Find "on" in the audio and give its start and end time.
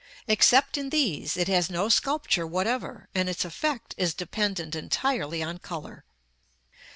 5.43-5.59